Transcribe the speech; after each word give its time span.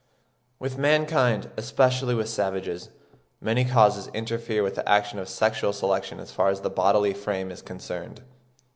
With 0.57 0.79
mankind, 0.79 1.51
especially 1.57 2.15
with 2.15 2.27
savages, 2.27 2.89
many 3.39 3.63
causes 3.63 4.09
interfere 4.15 4.63
with 4.63 4.73
the 4.73 4.89
action 4.89 5.19
of 5.19 5.29
sexual 5.29 5.73
selection 5.73 6.19
as 6.19 6.31
far 6.31 6.49
as 6.49 6.61
the 6.61 6.71
bodily 6.71 7.13
frame 7.13 7.51
is 7.51 7.61
concerned. 7.61 8.23